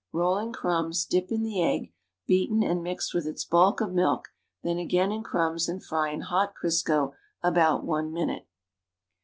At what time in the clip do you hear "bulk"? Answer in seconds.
3.45-3.81